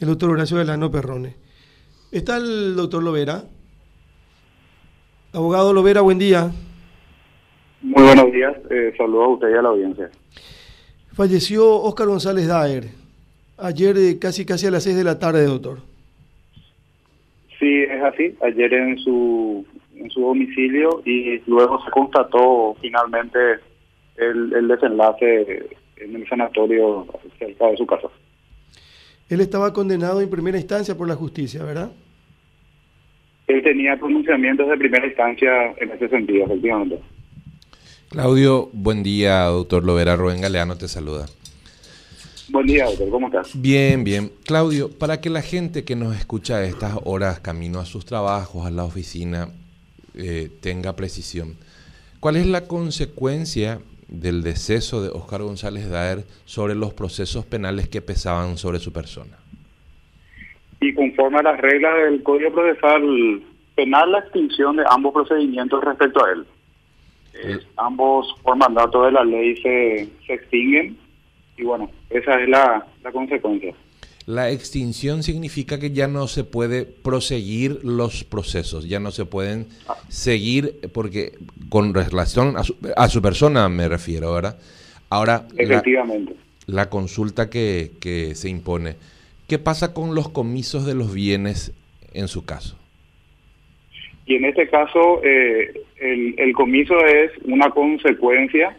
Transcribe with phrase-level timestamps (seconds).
[0.00, 1.34] el doctor Horacio Delano Perrone.
[2.12, 3.42] Está el doctor Lovera.
[5.32, 6.50] Abogado Lovera, buen día.
[7.82, 10.10] Muy buenos días, eh, saludo a usted y a la audiencia.
[11.12, 12.84] Falleció Oscar González Daer,
[13.56, 15.78] ayer eh, casi casi a las 6 de la tarde, doctor.
[17.58, 23.38] Sí, es así, ayer en su, en su domicilio y luego se constató finalmente
[24.16, 27.06] el, el desenlace en el sanatorio
[27.38, 28.08] cerca de su casa.
[29.28, 31.92] Él estaba condenado en primera instancia por la justicia, ¿verdad?
[33.46, 36.98] Él tenía pronunciamientos de primera instancia en ese sentido, efectivamente.
[38.08, 41.26] Claudio, buen día, doctor Lovera Rubén Galeano te saluda.
[42.50, 43.50] Buen día, doctor, ¿cómo estás?
[43.60, 44.32] Bien, bien.
[44.46, 48.66] Claudio, para que la gente que nos escucha a estas horas camino a sus trabajos,
[48.66, 49.48] a la oficina,
[50.14, 51.56] eh, tenga precisión,
[52.20, 58.00] ¿cuál es la consecuencia del deceso de Oscar González Daer sobre los procesos penales que
[58.00, 59.36] pesaban sobre su persona?
[60.80, 63.42] Y conforme a las reglas del Código Procesal
[63.74, 66.46] Penal, la extinción de ambos procedimientos respecto a él.
[67.34, 70.96] Eh, ambos por mandato de la ley se, se extinguen
[71.56, 73.74] y bueno, esa es la, la consecuencia.
[74.28, 79.68] La extinción significa que ya no se puede proseguir los procesos, ya no se pueden
[80.10, 81.32] seguir, porque
[81.70, 84.58] con relación a su, a su persona me refiero, ¿verdad?
[85.08, 86.34] Ahora, Efectivamente.
[86.66, 88.96] La, la consulta que, que se impone,
[89.48, 91.72] ¿qué pasa con los comisos de los bienes
[92.12, 92.78] en su caso?
[94.26, 98.76] Y en este caso, eh, el, el comiso es una consecuencia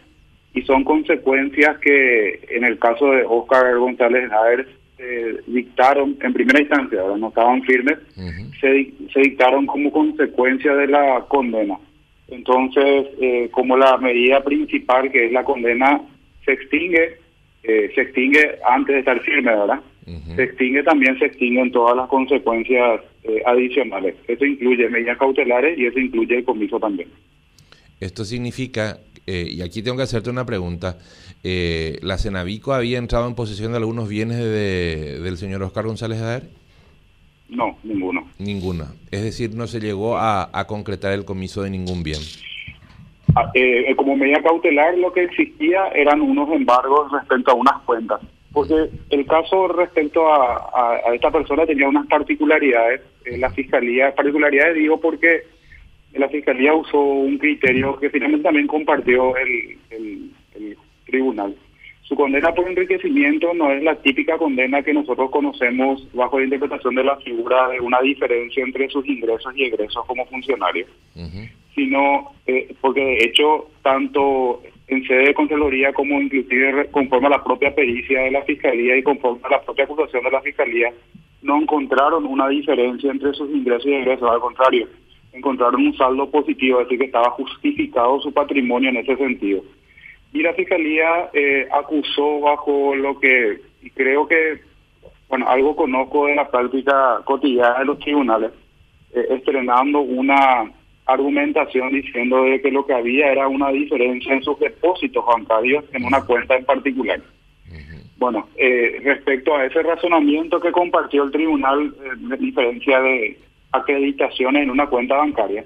[0.53, 6.59] y son consecuencias que en el caso de Oscar González Jaer se dictaron en primera
[6.59, 7.97] instancia, no estaban firmes,
[8.59, 11.78] se, se dictaron como consecuencia de la condena.
[12.28, 16.02] Entonces, eh, como la medida principal, que es la condena,
[16.44, 17.17] se extingue,
[17.64, 19.80] eh, se extingue antes de estar firme, ¿verdad?
[20.36, 24.16] Se extingue también, se extinguen todas las consecuencias eh, adicionales.
[24.28, 27.09] Eso incluye medidas cautelares y eso incluye el comiso también.
[28.00, 28.97] Esto significa,
[29.28, 30.97] eh, y aquí tengo que hacerte una pregunta,
[31.44, 36.19] eh, ¿la Cenavico había entrado en posesión de algunos bienes de, del señor Oscar González
[36.19, 36.50] Daer?
[37.50, 38.28] No, ninguno.
[38.38, 38.94] Ninguna.
[39.12, 42.19] Es decir, no se llegó a, a concretar el comiso de ningún bien.
[43.35, 48.22] Ah, eh, como medida cautelar lo que existía eran unos embargos respecto a unas cuentas.
[48.52, 53.02] Porque el caso respecto a, a, a esta persona tenía unas particularidades.
[53.25, 55.44] Eh, la fiscalía, particularidades digo porque
[56.14, 61.56] la fiscalía usó un criterio que finalmente también compartió el, el, el tribunal.
[62.09, 66.96] Su condena por enriquecimiento no es la típica condena que nosotros conocemos bajo la interpretación
[66.96, 70.88] de la figura de una diferencia entre sus ingresos y egresos como funcionario,
[71.75, 77.44] sino eh, porque de hecho tanto en sede de Contraloría como inclusive conforme a la
[77.44, 80.91] propia pericia de la Fiscalía y conforme a la propia acusación de la Fiscalía,
[81.44, 84.88] no encontraron una diferencia entre sus ingresos y egresos, al contrario,
[85.34, 89.63] encontraron un saldo positivo, es decir, que estaba justificado su patrimonio en ese sentido.
[90.34, 94.59] Y la Fiscalía eh, acusó bajo lo que, y creo que,
[95.28, 98.51] bueno, algo conozco de la práctica cotidiana de los tribunales,
[99.13, 100.72] eh, estrenando una
[101.06, 106.06] argumentación diciendo de que lo que había era una diferencia en sus depósitos bancarios en
[106.06, 107.19] una cuenta en particular.
[108.17, 113.40] Bueno, eh, respecto a ese razonamiento que compartió el tribunal, eh, de diferencia de
[113.72, 115.63] acreditaciones en una cuenta bancaria,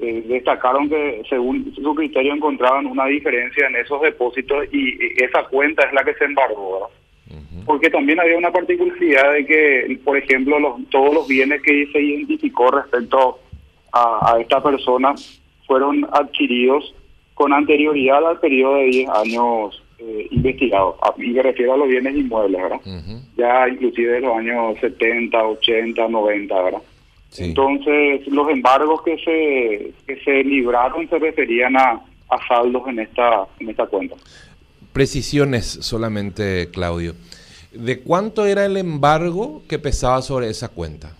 [0.00, 5.42] eh, destacaron que según su criterio encontraban una diferencia en esos depósitos y, y esa
[5.44, 6.90] cuenta es la que se embargó.
[7.66, 12.00] Porque también había una particularidad de que, por ejemplo, los, todos los bienes que se
[12.00, 13.38] identificó respecto
[13.92, 15.14] a, a esta persona
[15.66, 16.94] fueron adquiridos
[17.34, 20.94] con anterioridad al periodo de 10 años eh, investigados.
[21.02, 22.80] A- Y me refiero a los bienes inmuebles, ¿verdad?
[23.36, 26.82] Ya inclusive de los años 70, 80, 90, ¿verdad?
[27.30, 27.44] Sí.
[27.44, 32.00] Entonces, los embargos que se que se libraron se referían a,
[32.30, 34.16] a saldos en esta en esta cuenta.
[34.92, 37.14] Precisiones solamente, Claudio.
[37.72, 41.12] ¿De cuánto era el embargo que pesaba sobre esa cuenta?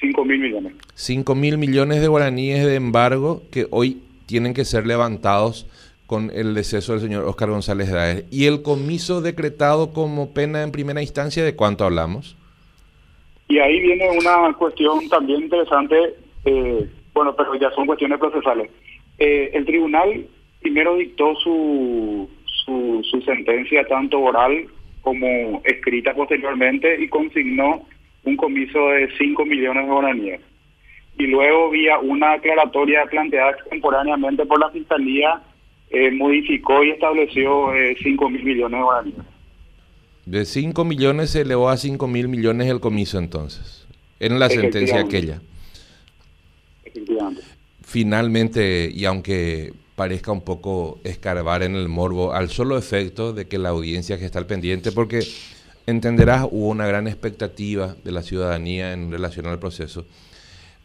[0.00, 0.74] 5 mil millones.
[0.94, 5.66] 5 mil millones de guaraníes de embargo que hoy tienen que ser levantados
[6.06, 8.26] con el deceso del señor Oscar González Daer.
[8.30, 12.36] ¿Y el comiso decretado como pena en primera instancia de cuánto hablamos?
[13.48, 16.14] Y ahí viene una cuestión también interesante,
[16.44, 18.70] eh, bueno, pero ya son cuestiones procesales.
[19.18, 20.26] Eh, el tribunal
[20.60, 22.28] primero dictó su,
[22.64, 24.66] su, sentencia tanto oral
[25.02, 27.86] como escrita posteriormente y consignó
[28.24, 30.40] un comiso de 5 millones de guaraníes.
[31.18, 35.42] Y luego, vía una aclaratoria planteada extemporáneamente por la Fiscalía,
[35.90, 37.70] eh, modificó y estableció
[38.02, 39.34] 5 mil millones de guaraníes.
[40.26, 43.84] De 5 millones se elevó a 5 mil millones el comiso entonces,
[44.20, 45.42] en la sentencia aquella.
[47.82, 53.58] Finalmente, y aunque parezca un poco escarbar en el morbo, al solo efecto de que
[53.58, 55.20] la audiencia que está al pendiente, porque
[55.86, 60.06] entenderás, hubo una gran expectativa de la ciudadanía en relación al proceso.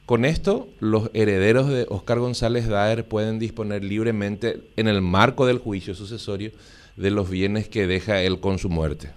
[0.06, 5.60] Con esto, los herederos de Oscar González Daer pueden disponer libremente, en el marco del
[5.60, 6.52] juicio sucesorio,
[6.98, 9.12] de los bienes que deja él con su muerte.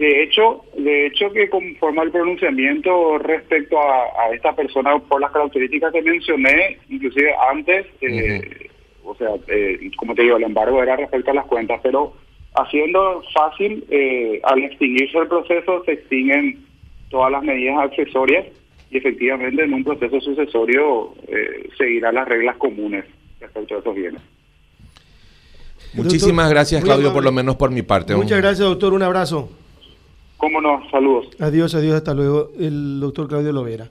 [0.00, 5.92] De hecho, de hecho que conforme al pronunciamiento respecto a, esta persona por las características
[5.92, 8.70] que mencioné, inclusive antes, eh,
[9.04, 12.14] o sea, eh, como te digo, el embargo era respecto a las cuentas, pero
[12.54, 16.64] haciendo fácil, eh, al extinguirse el proceso se extinguen
[17.10, 18.46] todas las medidas accesorias
[18.90, 21.12] y efectivamente en un proceso sucesorio
[21.76, 23.04] seguirá las reglas comunes
[23.38, 24.22] respecto a estos bienes.
[25.92, 28.16] Muchísimas gracias, Claudio, por lo menos por mi parte.
[28.16, 28.94] Muchas gracias, doctor.
[28.94, 29.59] Un abrazo.
[30.40, 31.26] Cómo no, saludos.
[31.38, 32.50] Adiós, adiós, hasta luego.
[32.58, 33.90] El doctor Claudio Lovera.